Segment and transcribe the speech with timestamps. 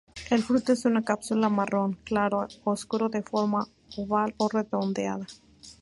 [0.31, 3.67] El fruto es una cápsula marrón claro a oscuro de forma
[3.97, 5.27] oval o redondeada.